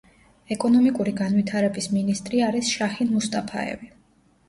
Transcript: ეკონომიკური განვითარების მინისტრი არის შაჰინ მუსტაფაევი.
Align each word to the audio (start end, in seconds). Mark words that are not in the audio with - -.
ეკონომიკური 0.55 1.13
განვითარების 1.19 1.91
მინისტრი 1.99 2.43
არის 2.49 2.75
შაჰინ 2.81 3.15
მუსტაფაევი. 3.15 3.97